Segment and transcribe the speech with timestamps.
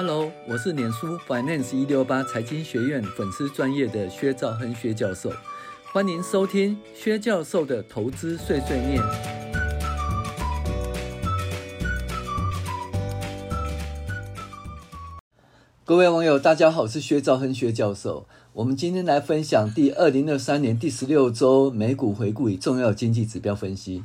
[0.00, 5.32] Hello，我是脸书 Finance 一六八财经学院粉丝专业的薛兆亨薛教授，
[5.92, 9.02] 欢迎收听薛教授的投资碎碎念。
[15.84, 18.28] 各位网友，大家好，我是薛兆亨薛教授。
[18.52, 24.04] 我们今天来分享第二零二三年第十六周美股回顾与重要经济指标分析。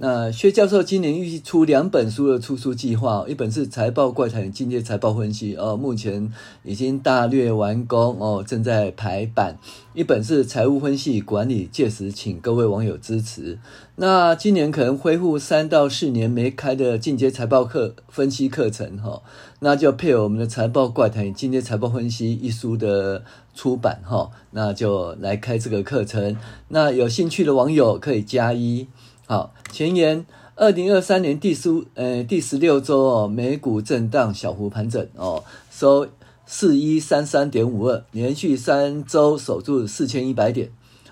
[0.00, 6.32] 那薛教授今年预计出两本书的出书计划，一本是《财报怪谈进阶财报分析》哦，目前
[6.62, 9.56] 已经大略完工哦，正在排版；
[9.94, 13.58] 一本是《财务分析管理》，届时请各位网友支持。
[13.96, 19.20] 那今年可能恢复三到四年没开的进阶财报课分析课程哈、
[19.58, 26.36] 那就配合我们的《财报怪谈进阶财报分析》一书的出版哈、那就来开这个课程。
[26.68, 28.86] 那有兴趣的网友可以加一。
[29.30, 30.24] 好，前言，
[30.54, 36.08] 二零二三年第十呃第十六周哦，美股震荡小幅盘整哦，收
[36.46, 40.70] 四一三三点五二，连续三周守住四千一百点。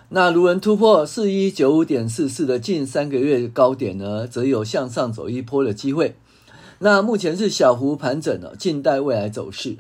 [0.09, 6.17] 那如能突破四一九五点四四的近三个月高点呢，则有向上走一波的机会。
[6.79, 9.77] 那目前是小幅盘整了，静待未来走势。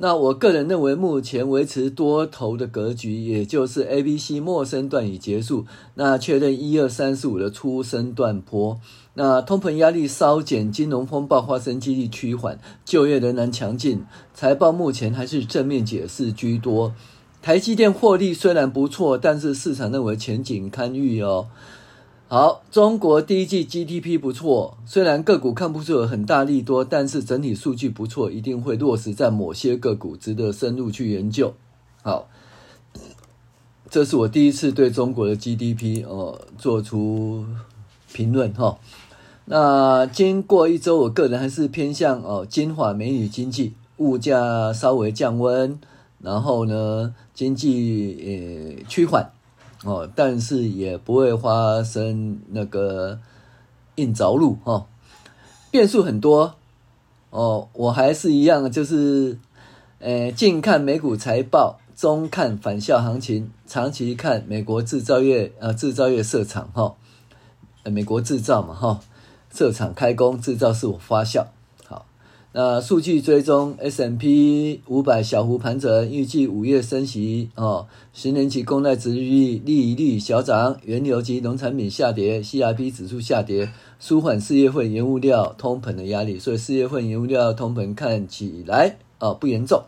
[0.00, 5.66] 那我个人认为，目前维持多头的格局，也就是 A、B、C 陌生段已结束。
[5.94, 8.80] 那确认一二三四五的初升段坡。
[9.14, 14.06] 那通膨压力稍减，金融风暴发生几率趋缓，就业仍然强劲。
[14.32, 16.94] 财报目前还是正面解释居多。
[17.42, 21.48] 台积电获利虽然不错，但是市场认为前景堪虑哦。
[22.30, 31.54] 好，中国第一季 GDP 不错，虽然个股看不出有很大利多，但是整体数据不错，一定会落实在某些个股，值得深入去研究。
[32.02, 32.28] 好，
[33.88, 37.46] 这是我第一次对中国的 GDP 哦做出
[38.12, 38.78] 评论哈。
[39.46, 45.80] 那经过一周，我个人还是偏向哦金发美女经济，物价稍微降温，
[46.20, 49.30] 然后呢经济呃趋缓。
[49.84, 53.20] 哦，但是也不会发生那个
[53.94, 54.86] 硬着陆哈，
[55.70, 56.56] 变数很多
[57.30, 57.68] 哦。
[57.72, 59.38] 我还是一样，就是
[60.00, 66.94] 呃，近看美股财报，中看返校行情，长期看美国制造业呃制造业设厂哈，
[67.84, 69.00] 美国制造嘛哈，
[69.52, 71.46] 设厂开工，制造是我发酵。
[72.50, 77.86] 那数据追踪 S&P 五百小幅盘整，预计五月升息哦。
[78.14, 83.70] 十年期公债殖利率利率小涨，原油及农产品下跌，C R P 指数下跌，
[84.00, 86.38] 舒缓四月份原物料通膨的压力。
[86.38, 89.82] 所以四月份原物料通膨看起来哦不严重，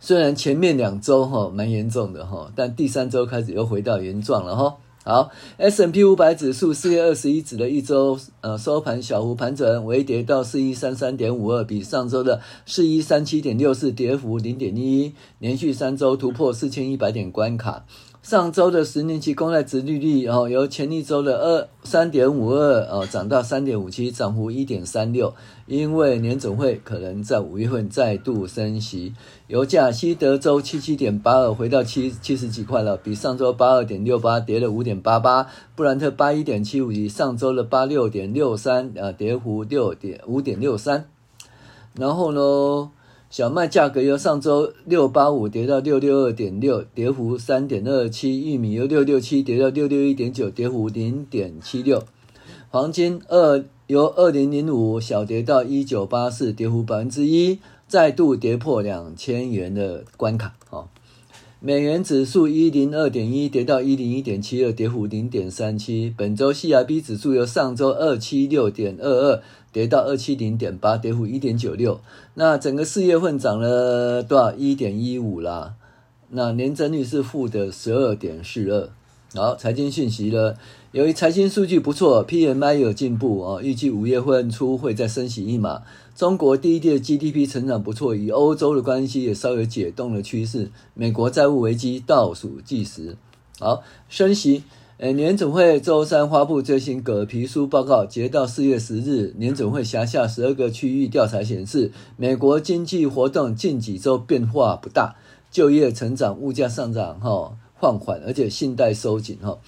[0.00, 4.78] 虽然前面两周哈蛮严重的哈，但第三周开始又回到原状了哈。
[5.04, 17.84] 好，S&P 五百指数四月二十一日的一周，呃，收盘小幅盘整，微跌到四一三三点五二，比上周的四一三七点六四跌幅零点一一，连续三周突破四千一百点关卡。
[18.22, 25.34] 上周的十年期公债殖利率哦，由前一周的二三点五二哦涨到三点五七，涨幅一点三六。
[25.66, 29.14] 因为年总会可能在五月份再度升息。
[29.52, 35.46] 油价西德州七七点八二回到七七十几块了，比上周八二点六八跌了五点八八。
[35.76, 41.04] 布兰特八一点七五，比上周的八六点六三啊跌幅六点五点六三。
[41.94, 42.90] 然后呢？
[43.28, 48.50] 小麦价格由上周六八五跌到六六二点六，跌幅三点二七。
[48.50, 52.02] 玉米由六六七跌到六六一点九，跌幅零点七六。
[52.70, 57.58] 黄金二由二零零五小跌到一九八四，跌幅百分之一，
[57.92, 60.54] 再度跌破两千元的关卡。
[60.70, 60.88] 哦，
[61.60, 66.10] 美元指数一零二点一跌到一零一点七二，跌幅零点三七。
[66.16, 69.42] 本周 CRB 指数由上周二七六点二二。
[69.70, 72.00] 跌到二七零点八，跌幅一点九六。
[72.32, 74.54] 那整个四月份涨了多少？
[74.54, 75.74] 一点一五啦。
[76.30, 78.88] 那年增率是负的十二点四二。
[79.34, 80.58] 好，财经讯息了。
[80.90, 85.84] 由于财经数据不错，PMI 有进步啊，预计五月份初会再升息一码。
[86.14, 90.70] 中国第一季 GDP 成长不错，与欧洲的关系也稍有解冻的趋势。
[90.92, 93.16] 美国债务危机倒数计时。
[93.58, 94.64] 好，升息。
[94.98, 105.16] 诶，联总会周三发布最新葛皮书报告，截到四月十日，联总会辖下十二个区域调查显示，美国经济活动近几周变化不大，
[105.50, 109.58] 就业成长、物价上涨哈放缓，而且信贷收紧哈。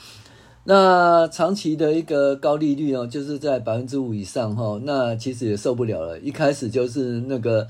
[0.63, 6.21] 那长期的一个高利率哦，就是在百分之五以上哈，那其实也受不了了。
[6.21, 7.67] 一开始就是那个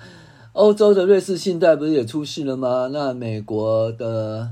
[0.52, 2.90] 欧洲的瑞士信贷不是也出事了吗？
[2.92, 4.50] 那美国的。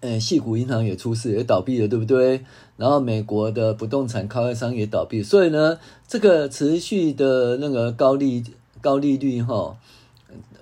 [0.00, 2.44] 诶，矽谷银行也出事，也倒闭了，对不对？
[2.76, 5.76] 然后美国的不动产开发商也倒闭，所以呢，
[6.06, 8.44] 这个持续的那个高利
[8.80, 9.76] 高利率哈，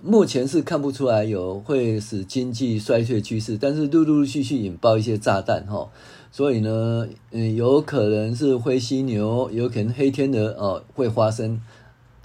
[0.02, 5.88] 目前是看不出来有会使经济衰退趋势，但是陆陆续续引爆一些炸弹哈，
[6.30, 11.60] 所以呢，嗯，有可能是灰犀牛，有可能黑天鹅哦会发生，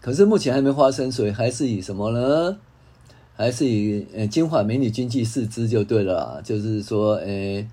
[0.02, 2.58] 可是目前还没发生，所以还是以什么呢？
[3.36, 7.68] 还是以呃金华美女经济视之就对了，就是说，诶，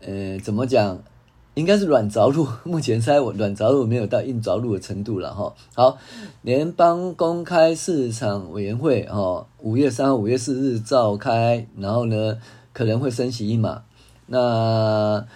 [0.00, 1.02] 呃，怎么讲？
[1.54, 5.54] 应该是软着陆， 目前猜我软着陆没有到硬着陆的程度了哈。
[5.74, 5.98] 好，
[6.42, 12.38] 联邦公开市场委员会哈，五月三号、五月四日召开，然后呢
[12.72, 13.82] 可能会升息一码。
[14.26, 15.26] 那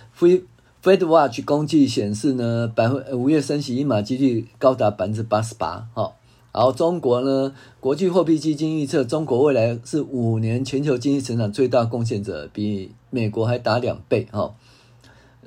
[0.83, 6.13] Fed Watch 工具显示呢，百分五月升息一码几率高达百分之八十八哈。
[6.53, 14.55] 然后，中国呢，国际货币基金预测中国未来是五年全球经济成长最大贡献者，比美国还大两倍哈。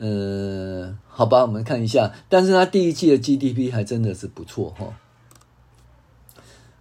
[0.01, 4.93] 嗯，好吧，我们看一下，但是它第一季的 GDP 还真的是不错哈。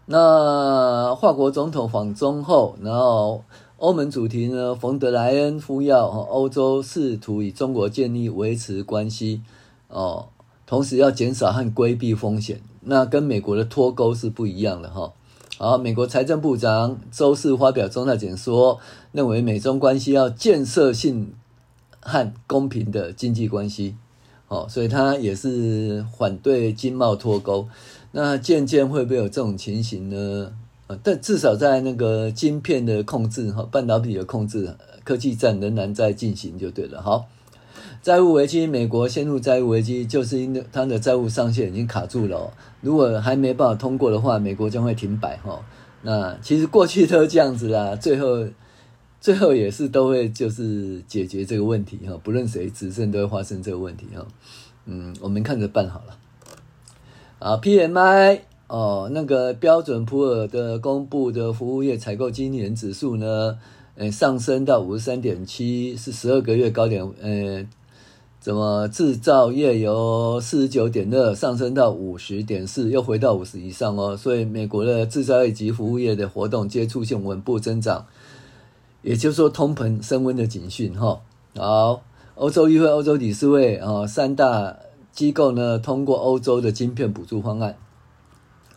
[0.06, 3.42] 那法国总统访中后，然后
[3.78, 9.42] 欧盟主题呢，冯德莱恩呼要欧洲试图与中国建立维持关系
[9.88, 10.28] 哦，
[10.64, 12.60] 同时要减少和规避风险。
[12.82, 15.12] 那跟美国的脱钩是不一样的哈。
[15.58, 18.78] 好，美国财政部长周四发表重大简说，
[19.10, 21.34] 认为美中关系要建设性。
[22.08, 23.94] 和公平的经济关系，
[24.48, 27.68] 哦，所以他也是反对经贸脱钩。
[28.12, 30.50] 那渐渐会不会有这种情形呢？
[31.02, 34.74] 但至少在那个晶片的控制哈，半导体的控制，
[35.04, 37.02] 科技战仍然在进行就对了。
[37.02, 37.26] 好，
[38.02, 42.50] 债务危机，美国陷入债务危机，就是因为它的债务上限已经卡住了。
[42.80, 45.60] 如果还没办法通过的话，美国将会停摆哈。
[46.00, 48.48] 那其实过去都这样子啦，最后。
[49.20, 54.24] 最后也是都会就是解决这个问题哈，不论谁执政都会发生这个问题哈。
[54.86, 56.16] 嗯，我们看着办好了。
[57.40, 63.58] 啊，PMI 哦，那个标准普尔的公布的服务业采购经理人指数呢，
[63.96, 67.04] 呃，上升到五十三点七，是十二个月高点。
[67.20, 67.66] 呃，
[68.40, 74.16] 怎么制造业由四十九点二上升到五十点四，又回到五十以上哦。
[74.16, 78.06] 所以美国的制造业及服务业的活动皆出现稳步增长。
[79.02, 81.20] 也就是说，通膨升温的警讯哈。
[81.56, 82.02] 好，
[82.34, 84.76] 欧洲议会、欧洲理事会啊，三大
[85.12, 87.76] 机构呢通过欧洲的晶片补助方案。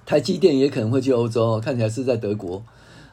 [0.05, 2.63] 台积电也可能会去欧洲，看起来是在德国。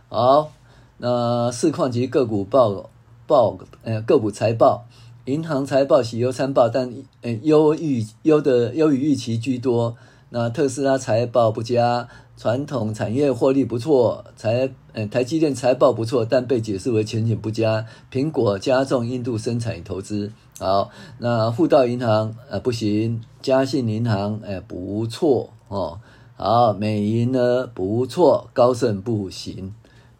[0.08, 0.50] 好，
[0.98, 2.90] 那市况及个股报
[3.26, 4.86] 报呃个股财报，
[5.24, 9.96] 银行财报喜忧参半，但呃优预优的优于预期居多。
[10.30, 12.08] 那特斯拉财报不佳。
[12.38, 17.84] 传统产业获利不错，财呃台积电财报不错，但被解释为前景不佳。
[18.12, 20.30] 苹果加重印度生产与投资。
[20.60, 25.98] 好，那富道银行呃不行，嘉信银行呃不错哦。
[26.36, 29.74] 好，美银呢不错，高盛不行。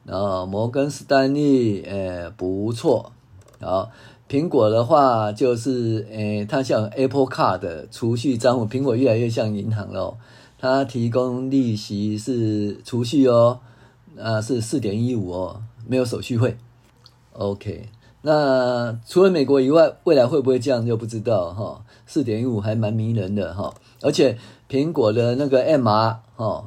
[0.04, 3.12] 然后摩根士丹利呃不错。
[3.60, 3.90] 好，
[4.28, 10.16] 苹果的话就是呃它像 Apple Card 储蓄账户，苹果越来越像银行了。
[10.60, 13.60] 它提供利息是储蓄哦，
[14.20, 16.56] 啊是四点一五哦，没有手续费。
[17.34, 17.88] OK，
[18.22, 21.84] 那除了美国以外，未来会不会这样就不知道哈。
[22.04, 24.36] 四点一五还蛮迷人的哈，而且
[24.68, 26.64] 苹果的那个 MR 哈，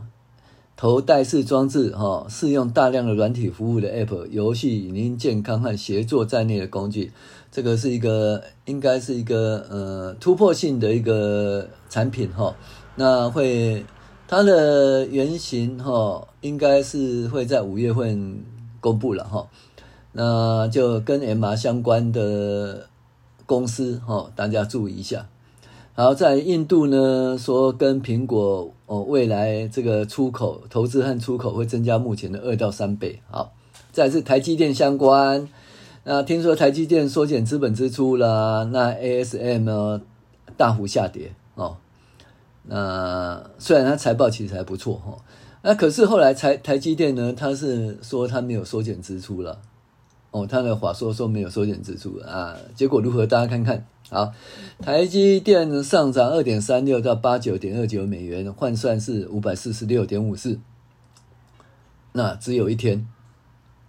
[0.78, 7.12] 头戴式装置哈，适用大量的软体服务的 App、游戏、影音、健康和协作在内的工具，
[7.52, 12.56] 这个是一个应该是一个呃突破性的一个产品哈。
[12.96, 13.86] 那会，
[14.28, 18.44] 它的原型哈，应该是会在五月份
[18.80, 19.48] 公布了哈。
[20.14, 22.88] 那就跟 MR 相关的
[23.46, 25.28] 公司哈，大家注意一下。
[25.94, 33.22] 好，在印度呢，说跟苹果哦，未来这个出口投资和出口会增加目前的二到三倍。
[33.30, 33.54] 好，
[33.92, 35.48] 再是台积电相关。
[36.04, 40.02] 那听说台积电缩减资本支出了，那 ASM 呢
[40.58, 41.34] 大幅下跌。
[42.64, 45.18] 那虽然它财报其实还不错哈，
[45.64, 49.60] 那可是后来台台积电呢，它是说它没有缩减支出了，
[50.30, 53.26] 哦，它的话说说没有缩减支出啊，结果如何？
[53.26, 54.32] 大家看看，好，
[54.80, 60.60] 台积电上涨二点三六到八九点二九美元，换算是五百四十六点五四，
[62.12, 63.08] 那只有一天，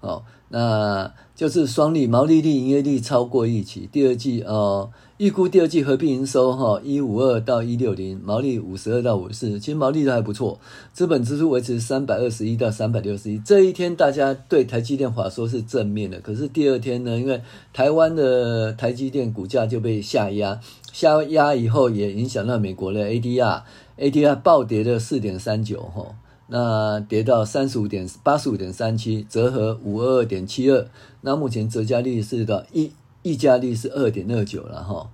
[0.02, 4.90] 哦，那就是双利，毛利率、营业率超过预期，第二季哦。
[5.18, 10.58] 预估第二季合并营收哈一五二到一六零，毛利五十二到五十四，其实毛利都还不错。
[10.92, 13.38] 资本支出维持三百二十一到三百六十一。
[13.38, 17.40] 这一天大家对台积电话说是正面的，可是第二天呢，因为
[17.72, 20.58] 台湾的台积电股价就被下压，
[20.92, 26.16] 下压以后也影响到美国的 ADR，ADR 暴跌了四点三九哈。
[26.54, 30.86] 那跌到三十五点八十五点三七，折合五二二点七二。
[31.22, 32.92] 那目前折价率是到溢
[33.22, 35.08] 溢价率是二点二九了哈。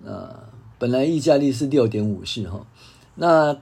[0.00, 0.28] 那
[0.80, 2.66] 本来溢价率是六点五四哈。
[3.14, 3.56] 那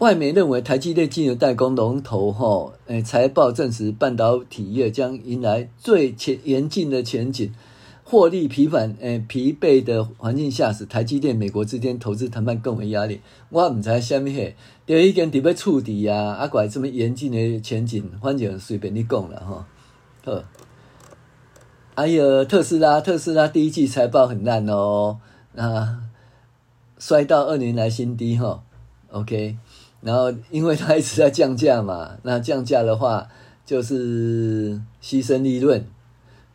[0.00, 7.54] 外媒认为台积电进入代工龙头哈，诶，财报证实半导体业将迎来最前严峻的前景。
[8.08, 13.20] 获利疲乏，诶，疲惫的环境下，使台积电美国之间投资谈判更为压力。
[13.48, 14.54] 我唔知什么嘿，
[14.86, 19.66] 就已经准备触底呀，啊，怪这么严峻的前景，反正随便你讲了哈。
[20.24, 20.44] 好，
[21.96, 25.18] 还有特斯拉，特斯拉第一季财报很烂哦，
[25.56, 26.02] 啊，
[27.00, 28.62] 摔到二年来新低哈。
[29.10, 29.58] OK，
[30.00, 33.26] 然后因为它一直在降价嘛，那降价的话
[33.64, 35.84] 就是牺牲利润。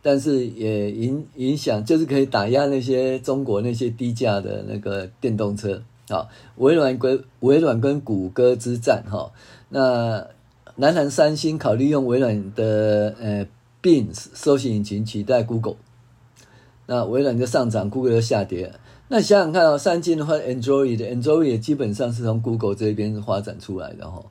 [0.02, 5.82] 但是也影影响，就是可以打压那些中国那些低价的那个电动车。
[6.08, 9.32] 啊，微软跟微软跟谷歌之战，哈，
[9.70, 10.26] 那
[10.74, 13.46] 南韩三星考虑用微软的呃
[13.80, 15.76] Bing 搜索引擎取代 Google，
[16.86, 18.74] 那微软就上涨，Google 就下跌。
[19.08, 24.22] 那想想看哦，三星的话，Android 的 Android 也基本上是从 Google 这边发展出来的哈，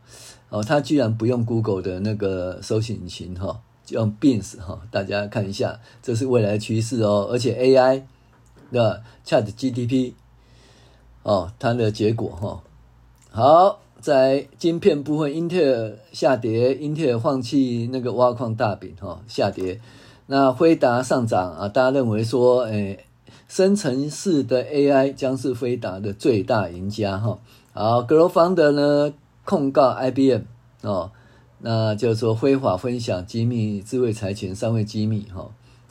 [0.50, 3.60] 哦，它居然不用 Google 的那个搜寻引擎哈。
[3.92, 7.28] 用 Bing 哈，大家看一下，这是未来的趋势哦。
[7.32, 8.02] 而且 AI
[8.72, 10.14] 的 ChatGPT
[11.24, 12.64] 哦，它的结果哈。
[13.30, 19.80] 好，在晶片部分，英特尔下跌，英特尔放弃那个挖矿大饼哈，下跌。
[20.28, 23.06] 那辉达上涨啊，大家认为说，诶，
[23.48, 27.38] 生成式的 AI 将是辉达的最大赢家哈。
[27.74, 30.44] 好 g r o w f o u n d 呢控告 IBM
[30.82, 31.12] 哦。
[31.62, 35.50] 那就是说非法分享机密、智慧财权、商业机密，哈。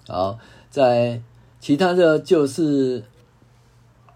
[0.09, 0.39] 好，
[0.71, 1.23] 在
[1.61, 3.05] 其他的就是，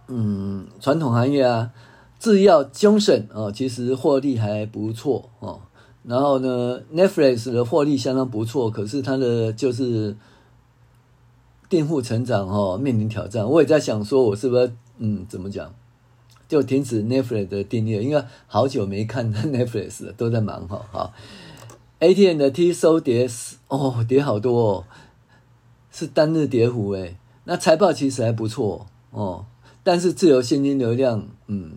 [0.09, 1.71] 嗯，传统行业啊，
[2.19, 5.61] 制药、Johnson 哦，其实获利还不错哦。
[6.03, 10.17] 然后呢，Netflix 的获利相当不错，可是它的就是
[11.69, 13.49] 订户成长哦，面临挑战。
[13.49, 15.73] 我也在想说，我是不是嗯，怎么讲，
[16.49, 21.13] 就停止 Netflix 的订阅，因为好久没看 Netflix 了，都在忙哈，好。
[22.01, 23.29] AT&T 收跌
[23.69, 24.85] 哦，跌好多哦，
[25.91, 27.17] 是单日跌幅诶。
[27.45, 29.47] 那财报其实还不错哦，
[29.83, 31.73] 但是自由现金流量嗯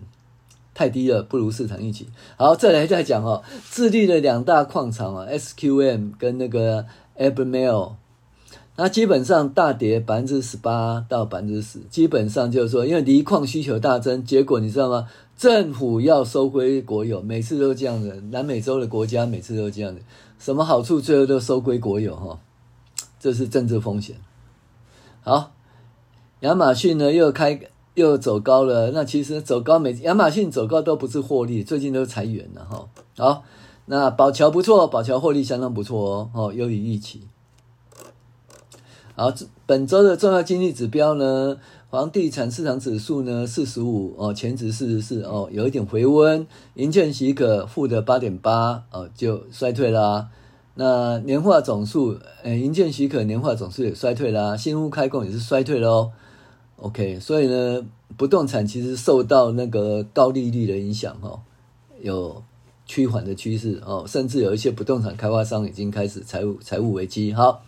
[0.73, 2.07] 太低了，不如市场预期。
[2.35, 6.85] 好，再来再讲哦，智利的两大矿场啊，SQM 跟那个
[7.17, 7.93] Albemarle，
[8.75, 15.07] 那基本上大跌百分之十八到百分之十，基本上就是说，因为锂矿需求大增，结果你知道吗？
[15.37, 18.19] 政府要收归国有，每次都这样的。
[18.31, 20.01] 南美洲的国家每次都这样的，
[20.39, 22.39] 什么好处最后都收归国有哈，
[23.19, 24.15] 这是政治风险。
[25.21, 25.51] 好，
[26.39, 27.59] 亚马逊呢又开
[27.93, 32.89] 又走高了，那其实走高每亚马逊走高都不是获利，最近都裁员了哈。
[33.15, 33.43] 好，
[33.85, 37.21] 那宝侨不错，宝侨获利相当不错哦，哦优于预期。
[39.15, 39.31] 好，
[39.67, 41.57] 本周的重要经济指标呢？
[41.89, 46.45] 房地产市场指数呢，四十五哦，前值四十四哦，有一点回温。
[46.73, 50.27] 银建许可负的八点八哦，就衰退啦、
[50.75, 56.11] 那年化总数，呃，银建许可年化总数也衰退啦、新屋开工也是衰退喽。
[56.75, 57.85] OK，所以呢，
[58.17, 61.39] 不动产其实受到那个高利率的影响哦，
[62.01, 62.43] 有
[62.85, 67.31] 趋缓的趋势哦，甚至有一些不动产开发商已经开始财务财务危机。
[67.31, 67.63] 好。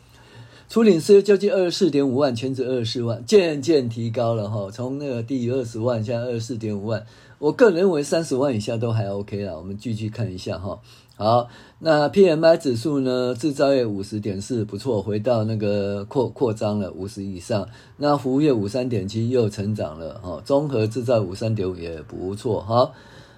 [0.69, 7.03] 初领失业救济二十四点五万，前值二十四万，渐渐提高了哈，从那个低于二十万，现在二十四点五万。
[7.39, 9.55] 我个人认为三十万以下都还 OK 啦。
[9.55, 10.79] 我们继续看一下哈。
[11.15, 11.47] 好，
[11.79, 13.33] 那 PMI 指数呢？
[13.33, 17.67] 制造业五十点四，不错，回到那个扩扩张了，五十以上。
[17.97, 20.39] 那服务业五三点七又成长了哈。
[20.45, 22.61] 综合制造五三点五也不错。
[22.61, 22.93] 好，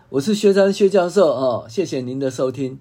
[0.10, 2.80] 我是薛章薛教授哦，谢谢您的收听。